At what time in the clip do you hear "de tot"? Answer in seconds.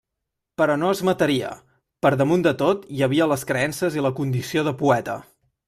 2.49-2.89